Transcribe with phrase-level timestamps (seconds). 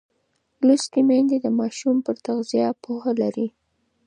[0.65, 3.47] لوستې میندې د ماشوم پر تغذیه پوهه لري.